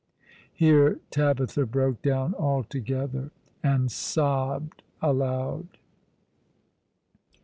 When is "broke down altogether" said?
1.67-3.29